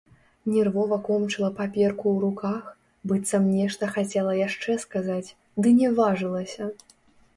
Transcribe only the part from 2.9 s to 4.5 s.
быццам нешта хацела